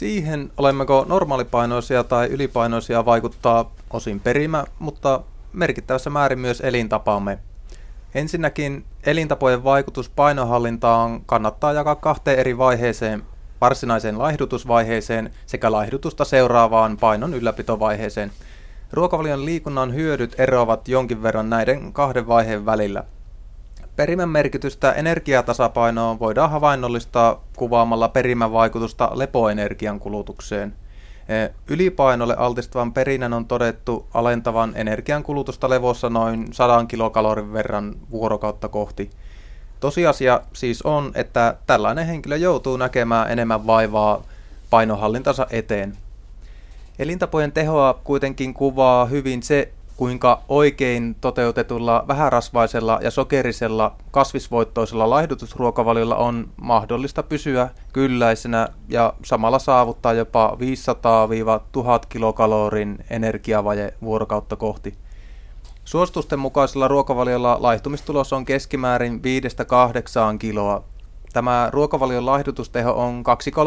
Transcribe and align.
Siihen, 0.00 0.52
olemmeko 0.56 1.06
normaalipainoisia 1.08 2.04
tai 2.04 2.26
ylipainoisia, 2.26 3.04
vaikuttaa 3.04 3.72
osin 3.90 4.20
perimä, 4.20 4.64
mutta 4.78 5.20
merkittävässä 5.52 6.10
määrin 6.10 6.38
myös 6.38 6.60
elintapamme. 6.60 7.38
Ensinnäkin 8.14 8.84
elintapojen 9.06 9.64
vaikutus 9.64 10.08
painohallintaan 10.08 11.20
kannattaa 11.26 11.72
jakaa 11.72 11.94
kahteen 11.94 12.38
eri 12.38 12.58
vaiheeseen, 12.58 13.22
varsinaiseen 13.60 14.18
laihdutusvaiheeseen 14.18 15.30
sekä 15.46 15.72
laihdutusta 15.72 16.24
seuraavaan 16.24 16.96
painon 16.96 17.34
ylläpitovaiheeseen. 17.34 18.32
Ruokavalion 18.92 19.44
liikunnan 19.44 19.94
hyödyt 19.94 20.34
eroavat 20.40 20.88
jonkin 20.88 21.22
verran 21.22 21.50
näiden 21.50 21.92
kahden 21.92 22.26
vaiheen 22.26 22.66
välillä. 22.66 23.04
Perimän 24.00 24.28
merkitystä 24.28 24.92
energiatasapainoon 24.92 26.18
voidaan 26.18 26.50
havainnollistaa 26.50 27.44
kuvaamalla 27.56 28.08
perimän 28.08 28.52
vaikutusta 28.52 29.10
lepoenergian 29.14 30.00
kulutukseen. 30.00 30.74
E, 31.28 31.48
ylipainolle 31.68 32.36
altistavan 32.36 32.92
perinnän 32.92 33.32
on 33.32 33.46
todettu 33.46 34.06
alentavan 34.14 34.72
energiankulutusta 34.76 35.70
levossa 35.70 36.10
noin 36.10 36.48
100 36.52 36.84
kilokalorin 36.84 37.52
verran 37.52 37.94
vuorokautta 38.10 38.68
kohti. 38.68 39.10
Tosiasia 39.80 40.40
siis 40.52 40.82
on, 40.82 41.12
että 41.14 41.56
tällainen 41.66 42.06
henkilö 42.06 42.36
joutuu 42.36 42.76
näkemään 42.76 43.30
enemmän 43.30 43.66
vaivaa 43.66 44.22
painohallintansa 44.70 45.46
eteen. 45.50 45.96
Elintapojen 46.98 47.52
tehoa 47.52 48.00
kuitenkin 48.04 48.54
kuvaa 48.54 49.06
hyvin 49.06 49.42
se, 49.42 49.72
kuinka 50.00 50.42
oikein 50.48 51.16
toteutetulla 51.20 52.04
vähärasvaisella 52.08 52.98
ja 53.02 53.10
sokerisella 53.10 53.96
kasvisvoittoisella 54.10 55.10
laihdutusruokavaliolla 55.10 56.16
on 56.16 56.48
mahdollista 56.56 57.22
pysyä 57.22 57.68
kylläisenä 57.92 58.68
ja 58.88 59.14
samalla 59.24 59.58
saavuttaa 59.58 60.12
jopa 60.12 60.56
500-1000 62.02 62.06
kilokalorin 62.08 63.04
energiavaje 63.10 63.94
vuorokautta 64.02 64.56
kohti. 64.56 64.94
Suositusten 65.84 66.38
mukaisella 66.38 66.88
ruokavaliolla 66.88 67.56
laihtumistulos 67.60 68.32
on 68.32 68.44
keskimäärin 68.44 69.20
5-8 70.34 70.38
kiloa. 70.38 70.84
Tämä 71.32 71.68
ruokavalion 71.72 72.26
laihdutusteho 72.26 72.92
on 72.92 73.22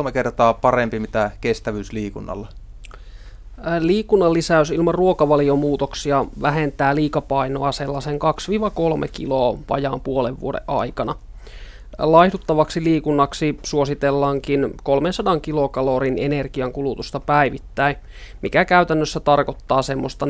2-3 0.08 0.12
kertaa 0.12 0.54
parempi 0.54 1.00
mitä 1.00 1.32
kestävyysliikunnalla. 1.42 2.48
Liikunnan 3.80 4.34
lisäys 4.34 4.72
ilman 4.72 4.96
ruokavaliomuutoksia 4.96 6.26
vähentää 6.42 6.96
liikapainoa 6.96 7.72
sellaisen 7.72 8.20
2-3 9.06 9.08
kiloa 9.12 9.58
vajaan 9.70 10.02
puolen 10.02 10.40
vuoden 10.40 10.62
aikana. 10.68 11.16
Laihduttavaksi 11.98 12.84
liikunnaksi 12.84 13.60
suositellaankin 13.64 14.74
300 14.84 15.40
kilokalorin 15.40 16.18
energiankulutusta 16.18 17.20
päivittäin, 17.20 17.96
mikä 18.42 18.66
käytännössä 18.66 19.20
tarkoittaa 19.20 19.82
semmoista 19.82 20.26
45-60 20.26 20.30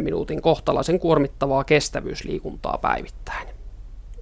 minuutin 0.00 0.42
kohtalaisen 0.42 0.98
kuormittavaa 0.98 1.64
kestävyysliikuntaa 1.64 2.78
päivittäin. 2.78 3.48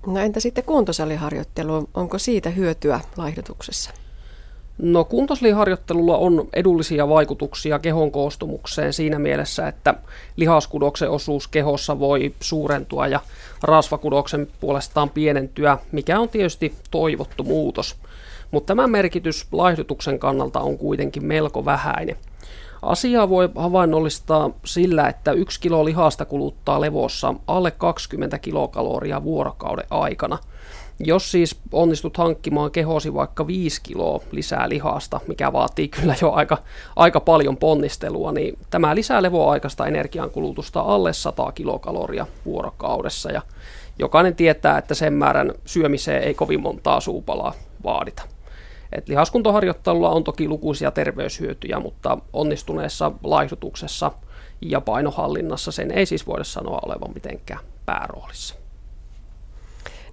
No 0.07 0.21
entä 0.21 0.41
sitten 0.41 0.65
kuntosaliharjoittelu, 0.65 1.89
onko 1.95 2.19
siitä 2.19 2.51
hyötyä 2.51 3.01
laihdutuksessa? 3.17 3.91
No 4.83 5.05
kuntosliharjoittelulla 5.05 6.17
on 6.17 6.49
edullisia 6.53 7.09
vaikutuksia 7.09 7.79
kehon 7.79 8.11
koostumukseen 8.11 8.93
siinä 8.93 9.19
mielessä, 9.19 9.69
että 9.69 9.95
lihaskudoksen 10.37 11.11
osuus 11.11 11.49
kehossa 11.49 11.99
voi 11.99 12.35
suurentua 12.41 13.07
ja 13.07 13.21
rasvakudoksen 13.63 14.49
puolestaan 14.61 15.11
pienentyä, 15.11 15.79
mikä 15.93 16.21
on 16.21 16.29
tietysti 16.29 16.75
toivottu 16.91 17.45
muutos. 17.45 17.97
Mutta 18.51 18.67
tämä 18.67 18.87
merkitys 18.87 19.47
laihdutuksen 19.53 20.19
kannalta 20.19 20.61
on 20.61 20.79
kuitenkin 20.79 21.25
melko 21.25 21.65
vähäinen. 21.65 22.17
Asiaa 22.83 23.29
voi 23.29 23.49
havainnollistaa 23.55 24.51
sillä, 24.65 25.09
että 25.09 25.33
yksi 25.33 25.61
kilo 25.61 25.85
lihasta 25.85 26.25
kuluttaa 26.25 26.81
levossa 26.81 27.35
alle 27.47 27.71
20 27.71 28.39
kilokaloria 28.39 29.25
vuorokauden 29.25 29.87
aikana– 29.91 30.39
jos 31.05 31.31
siis 31.31 31.61
onnistut 31.73 32.17
hankkimaan 32.17 32.71
kehosi 32.71 33.15
vaikka 33.15 33.47
5 33.47 33.81
kiloa 33.83 34.21
lisää 34.33 34.69
lihasta, 34.69 35.21
mikä 35.27 35.53
vaatii 35.53 35.89
kyllä 35.89 36.15
jo 36.23 36.33
aika, 36.33 36.59
aika 36.97 37.21
paljon 37.21 37.57
ponnistelua, 37.57 38.33
niin 38.33 38.59
tämä 38.71 38.95
lisää 38.95 39.23
levoaikaista 39.23 39.87
energiankulutusta 39.87 40.81
alle 40.81 41.13
100 41.13 41.53
kilokaloria 41.53 42.27
vuorokaudessa. 42.45 43.33
Ja 43.33 43.43
jokainen 43.99 44.37
tietää, 44.37 44.79
että 44.79 44.95
sen 44.95 45.13
määrän 45.13 45.53
syömiseen 45.65 46.23
ei 46.23 46.35
kovin 46.35 46.61
montaa 46.61 47.01
suupalaa 47.01 47.55
vaadita. 47.85 48.23
Et 48.93 49.09
lihaskuntoharjoittelulla 49.09 50.11
on 50.11 50.25
toki 50.25 50.49
lukuisia 50.49 50.91
terveyshyötyjä, 50.91 51.81
mutta 51.81 52.19
onnistuneessa 52.33 53.13
laihdutuksessa 53.25 54.13
ja 54.61 54.81
painohallinnassa 54.81 55.73
sen 55.73 55.91
ei 55.91 56.07
siis 56.07 56.27
voida 56.27 56.45
sanoa 56.45 56.81
olevan 56.87 57.15
mitenkään 57.15 57.61
pääroolissa. 57.87 58.60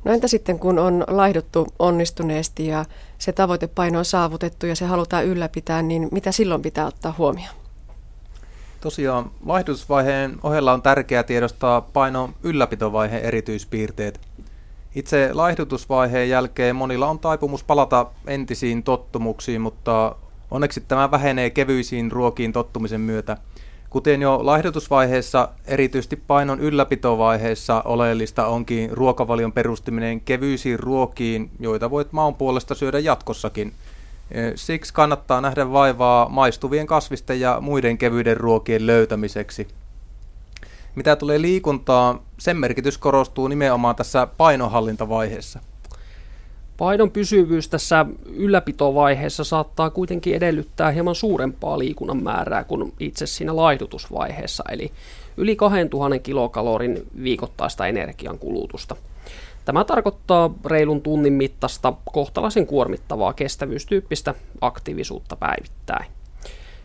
No 0.04 0.14
entä 0.14 0.28
sitten, 0.28 0.60
kun 0.60 0.80
on 0.80 1.04
laihduttu 1.08 1.68
onnistuneesti 1.80 2.68
ja 2.68 2.86
se 3.18 3.32
tavoitepaino 3.32 4.00
on 4.00 4.06
saavutettu 4.06 4.66
ja 4.66 4.76
se 4.76 4.86
halutaan 4.86 5.26
ylläpitää, 5.26 5.82
niin 5.82 6.08
mitä 6.12 6.32
silloin 6.32 6.62
pitää 6.62 6.86
ottaa 6.86 7.16
huomioon? 7.18 7.56
Tosiaan 8.82 9.32
laihdutusvaiheen 9.46 10.38
ohella 10.44 10.74
on 10.74 10.82
tärkeää 10.82 11.24
tiedostaa 11.24 11.82
painon 11.82 12.34
ylläpitovaiheen 12.44 13.24
erityispiirteet. 13.24 14.20
Itse 14.96 15.30
laihdutusvaiheen 15.34 16.30
jälkeen 16.30 16.76
monilla 16.76 17.08
on 17.08 17.20
taipumus 17.20 17.64
palata 17.64 18.06
entisiin 18.28 18.84
tottumuksiin, 18.84 19.62
mutta 19.62 20.16
onneksi 20.52 20.82
tämä 20.82 21.12
vähenee 21.12 21.50
kevyisiin 21.50 22.12
ruokiin 22.12 22.54
tottumisen 22.54 23.02
myötä– 23.02 23.38
Kuten 23.98 24.22
jo 24.22 24.40
laihdutusvaiheessa, 24.42 25.50
erityisesti 25.66 26.16
painon 26.16 26.60
ylläpitovaiheessa 26.60 27.82
oleellista 27.86 28.48
onkin 28.48 28.90
ruokavalion 28.92 29.52
perustaminen 29.52 30.22
kevyisiin 30.22 30.80
ruokiin, 30.80 31.52
joita 31.60 31.92
voit 31.92 32.12
maun 32.12 32.36
puolesta 32.36 32.76
syödä 32.76 33.00
jatkossakin. 33.00 33.74
Siksi 34.56 34.94
kannattaa 34.94 35.42
nähdä 35.42 35.72
vaivaa 35.72 36.30
maistuvien 36.30 36.88
kasvisten 36.88 37.40
ja 37.40 37.58
muiden 37.62 37.98
kevyiden 37.98 38.38
ruokien 38.38 38.88
löytämiseksi. 38.88 39.68
Mitä 40.96 41.16
tulee 41.16 41.42
liikuntaan, 41.42 42.20
sen 42.40 42.58
merkitys 42.58 42.98
korostuu 42.98 43.48
nimenomaan 43.48 43.96
tässä 43.96 44.28
painonhallintavaiheessa. 44.38 45.60
Paidon 46.78 47.12
pysyvyys 47.12 47.70
tässä 47.70 48.06
ylläpitovaiheessa 48.26 49.44
saattaa 49.44 49.90
kuitenkin 49.90 50.36
edellyttää 50.36 50.92
hieman 50.92 51.16
suurempaa 51.16 51.80
liikunnan 51.80 52.24
määrää 52.24 52.64
kuin 52.64 52.94
itse 53.00 53.26
siinä 53.26 53.56
laihdutusvaiheessa, 53.56 54.64
eli 54.72 54.92
yli 55.38 55.56
2000 55.56 56.20
kilokalorin 56.20 57.08
viikoittaista 57.24 57.88
energiankulutusta. 57.88 58.96
Tämä 59.66 59.84
tarkoittaa 59.84 60.54
reilun 60.66 61.02
tunnin 61.02 61.34
mittaista 61.34 61.94
kohtalaisen 62.14 62.68
kuormittavaa 62.68 63.34
kestävyystyyppistä 63.34 64.34
aktiivisuutta 64.62 65.36
päivittäin. 65.36 66.06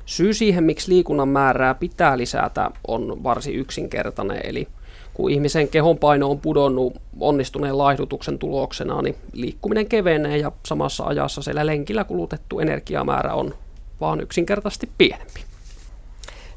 Syy 0.06 0.34
siihen, 0.34 0.64
miksi 0.64 0.92
liikunnan 0.92 1.28
määrää 1.28 1.74
pitää 1.74 2.18
lisätä, 2.18 2.70
on 2.88 3.22
varsin 3.24 3.54
yksinkertainen, 3.54 4.40
eli– 4.44 4.68
kun 5.14 5.30
ihmisen 5.30 5.68
kehon 5.68 5.98
paino 5.98 6.30
on 6.30 6.40
pudonnut 6.40 6.94
onnistuneen 7.20 7.78
laihdutuksen 7.78 8.38
tuloksena, 8.38 9.02
niin 9.02 9.16
liikkuminen 9.32 9.86
kevenee 9.86 10.38
ja 10.38 10.52
samassa 10.66 11.04
ajassa 11.04 11.42
siellä 11.42 11.66
lenkillä 11.66 12.04
kulutettu 12.04 12.60
energiamäärä 12.60 13.34
on 13.34 13.54
vaan 14.00 14.20
yksinkertaisesti 14.20 14.88
pienempi. 14.98 15.40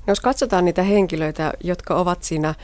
No 0.08 0.12
jos 0.12 0.20
katsotaan 0.20 0.66
niitä 0.66 0.84
henkilöitä, 0.84 1.54
jotka 1.64 1.96
ovat 1.96 2.24
siinä 2.24 2.56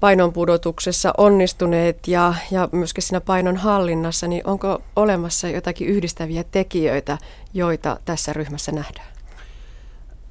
painon 0.00 0.32
pudotuksessa 0.32 1.12
onnistuneet 1.18 2.08
ja, 2.08 2.34
ja 2.50 2.68
myöskin 2.72 3.02
siinä 3.02 3.20
painon 3.20 3.56
hallinnassa, 3.56 4.28
niin 4.28 4.46
onko 4.46 4.82
olemassa 4.96 5.48
jotakin 5.48 5.88
yhdistäviä 5.88 6.44
tekijöitä, 6.50 7.18
joita 7.54 7.96
tässä 8.04 8.32
ryhmässä 8.32 8.72
nähdään? 8.72 9.09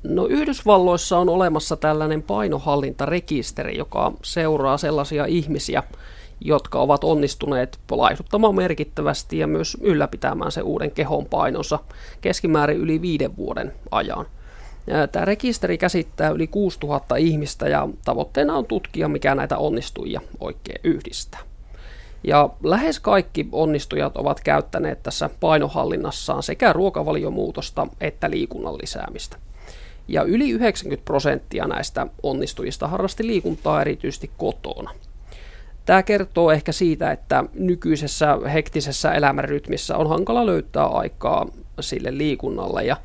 No 0.04 0.25
Yhdysvalloissa 0.25 1.18
on 1.18 1.30
olemassa 1.30 1.78
tällainen 1.78 2.24
painohallintarekisteri, 2.24 3.78
joka 3.78 4.13
seuraa 4.24 4.78
sellaisia 4.78 5.25
ihmisiä, 5.25 5.84
jotka 6.42 6.80
ovat 6.80 7.04
onnistuneet 7.04 7.80
laihduttamaan 7.92 8.56
merkittävästi 8.56 9.38
ja 9.38 9.48
myös 9.48 9.78
ylläpitämään 9.81 10.51
se 10.51 10.62
uuden 10.62 10.92
kehon 10.92 11.25
painonsa 11.25 11.80
keskimäärin 12.22 12.78
yli 12.78 13.01
viiden 13.01 13.38
vuoden 13.38 13.74
ajan. 13.92 14.25
Tämä 15.12 15.25
rekisteri 15.25 15.78
käsittää 15.78 16.30
yli 16.30 16.48
6000 16.48 17.16
ihmistä 17.16 17.69
ja 17.69 17.90
tavoitteena 18.06 18.57
on 18.57 18.66
tutkia, 18.66 19.07
mikä 19.07 19.36
näitä 19.36 19.57
onnistujia 19.57 20.22
oikein 20.40 20.81
yhdistää. 20.84 21.40
Ja 22.24 22.50
lähes 22.63 23.00
kaikki 23.00 23.48
onnistujat 23.52 24.18
ovat 24.18 24.40
käyttäneet 24.40 25.04
tässä 25.04 25.30
painohallinnassaan 25.40 26.44
sekä 26.44 26.74
ruokavaliomuutosta 26.74 27.88
että 28.02 28.30
liikunnan 28.30 28.78
lisäämistä. 28.81 29.38
Ja 30.09 30.23
yli 30.23 30.50
90 30.50 31.06
prosenttia 31.06 31.67
näistä 31.67 32.07
onnistujista 32.23 32.88
harrasti 32.88 33.27
liikuntaa 33.27 33.81
erityisesti 33.81 34.31
kotona. 34.38 34.91
Tämä 35.85 36.03
kertoo 36.03 36.51
ehkä 36.51 36.71
siitä, 36.71 37.11
että 37.11 37.44
nykyisessä 37.53 38.38
hektisessä 38.53 39.13
elämänrytmissä 39.13 39.97
on 39.97 40.09
hankala 40.09 40.45
löytää 40.45 40.85
aikaa 40.85 41.47
sille 41.79 42.17
liikunnalle 42.17 42.83
ja 42.83 42.97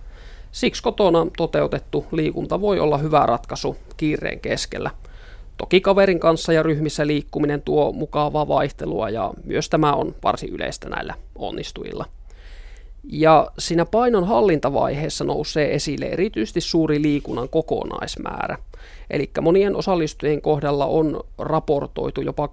siksi 0.52 0.82
kotona 0.82 1.26
toteutettu 1.36 2.06
liikunta 2.12 2.60
voi 2.60 2.80
olla 2.80 2.98
hyvä 2.98 3.26
ratkaisu 3.26 3.76
kiireen 3.96 4.40
keskellä. 4.40 4.90
Toki 5.58 5.80
kaverin 5.80 6.20
kanssa 6.20 6.52
ja 6.52 6.62
ryhmissä 6.62 7.06
liikkuminen 7.06 7.62
tuo 7.62 7.92
mukavaa 7.92 8.48
vaihtelua 8.48 9.10
ja 9.10 9.32
myös 9.44 9.68
tämä 9.68 9.92
on 9.92 10.14
varsin 10.22 10.50
yleistä 10.50 10.88
näillä 10.88 11.14
onnistujilla. 11.34 12.04
Ja 13.08 13.50
siinä 13.58 13.86
painon 13.86 14.26
hallintavaiheessa 14.26 15.24
nousee 15.24 15.74
esille 15.74 16.06
erityisesti 16.06 16.60
suuri 16.60 17.02
liikunnan 17.02 17.48
kokonaismäärä. 17.48 18.58
Eli 19.10 19.30
monien 19.40 19.76
osallistujien 19.76 20.42
kohdalla 20.42 20.86
on 20.86 21.20
raportoitu 21.38 22.20
jopa 22.20 22.46
2500-2800 22.46 22.48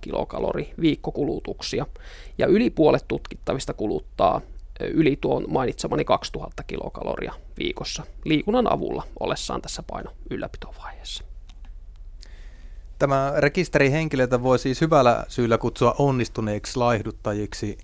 kilokalori 0.00 0.72
viikkokulutuksia. 0.80 1.86
Ja 2.38 2.46
yli 2.46 2.70
puolet 2.70 3.04
tutkittavista 3.08 3.72
kuluttaa 3.72 4.40
yli 4.80 5.18
tuon 5.20 5.44
mainitsemani 5.48 6.04
2000 6.04 6.62
kilokaloria 6.62 7.32
viikossa 7.58 8.02
liikunnan 8.24 8.72
avulla 8.72 9.02
ollessaan 9.20 9.62
tässä 9.62 9.82
paino 9.82 10.10
ylläpitovaiheessa. 10.30 11.27
Tämä 12.98 13.32
rekisteri 13.36 13.90
henkilöitä 13.90 14.42
voi 14.42 14.58
siis 14.58 14.80
hyvällä 14.80 15.24
syyllä 15.28 15.58
kutsua 15.58 15.94
onnistuneiksi 15.98 16.78
laihduttajiksi. 16.78 17.78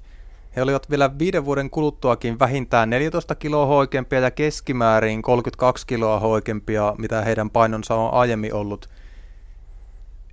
He 0.56 0.62
olivat 0.62 0.90
vielä 0.90 1.18
viiden 1.18 1.44
vuoden 1.44 1.70
kuluttuakin 1.70 2.38
vähintään 2.38 2.90
14 2.90 3.34
kiloa 3.34 3.66
hoikempia 3.66 4.20
ja 4.20 4.30
keskimäärin 4.30 5.22
32 5.22 5.86
kiloa 5.86 6.20
hoikempia, 6.20 6.94
mitä 6.98 7.22
heidän 7.22 7.50
painonsa 7.50 7.94
on 7.94 8.14
aiemmin 8.14 8.54
ollut. 8.54 8.88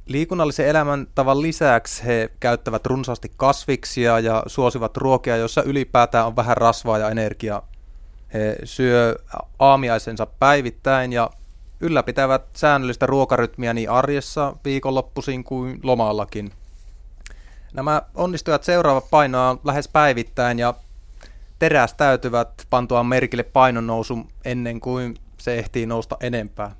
Liikunnallisen 0.05 0.67
elämäntavan 0.67 1.41
lisäksi 1.41 2.05
he 2.05 2.29
käyttävät 2.39 2.85
runsaasti 2.85 3.31
kasviksia 3.37 4.19
ja 4.19 4.43
suosivat 4.47 4.97
ruokia, 4.97 5.37
joissa 5.37 5.63
ylipäätään 5.63 6.27
on 6.27 6.35
vähän 6.35 6.57
rasvaa 6.57 6.97
ja 6.97 7.09
energiaa. 7.09 7.67
He 8.33 8.57
syö 8.63 9.15
aamiaisensa 9.59 10.25
päivittäin 10.25 11.13
ja 11.13 11.29
ylläpitävät 11.81 12.43
säännöllistä 12.53 13.05
ruokarytmiä 13.05 13.73
niin 13.73 13.89
arjessa, 13.89 14.55
viikonloppuisin 14.65 15.43
kuin 15.43 15.79
lomallakin. 15.83 16.51
Nämä 17.73 18.01
onnistujat 18.15 18.63
seuraavat 18.63 19.09
painoa 19.11 19.57
lähes 19.63 19.87
päivittäin 19.87 20.59
ja 20.59 20.73
terästäytyvät 21.59 22.67
pantua 22.69 23.03
merkille 23.03 23.43
painonnousu 23.43 24.19
ennen 24.45 24.79
kuin 24.79 25.17
se 25.37 25.59
ehtii 25.59 25.85
nousta 25.85 26.17
enempää. 26.21 26.75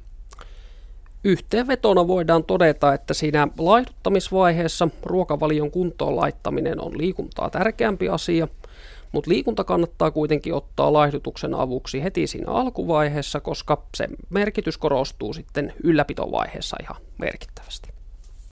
Yhteenvetona 1.24 2.07
voidaan 2.07 2.44
todeta, 2.44 2.94
että 2.94 3.13
siinä 3.13 3.47
laihduttamisvaiheessa 3.57 4.88
ruokavalion 5.04 5.71
kuntoon 5.71 6.15
laittaminen 6.15 6.81
on 6.81 6.97
liikuntaa 6.97 7.50
tärkeämpi 7.50 8.09
asia– 8.09 8.47
mutta 9.11 9.29
liikunta 9.29 9.63
kannattaa 9.63 10.11
kuitenkin 10.11 10.53
ottaa 10.53 10.93
laihdutuksen 10.93 11.53
avuksi 11.53 12.03
heti 12.03 12.27
siinä 12.27 12.51
alkuvaiheessa, 12.51 13.39
koska 13.39 13.85
se 13.97 14.07
merkitys 14.29 14.77
korostuu 14.77 15.33
sitten 15.33 15.73
ylläpitovaiheessa 15.83 16.77
ihan 16.81 17.01
merkittävästi. 17.17 17.90